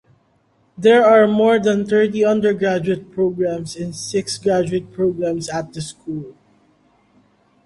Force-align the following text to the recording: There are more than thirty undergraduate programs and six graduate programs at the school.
There 0.79 1.05
are 1.05 1.27
more 1.27 1.59
than 1.59 1.85
thirty 1.85 2.25
undergraduate 2.25 3.11
programs 3.11 3.75
and 3.75 3.95
six 3.95 4.35
graduate 4.39 4.91
programs 4.91 5.47
at 5.47 5.73
the 5.73 5.81
school. 5.83 6.33